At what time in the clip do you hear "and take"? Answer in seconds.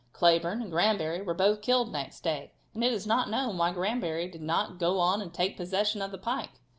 5.21-5.55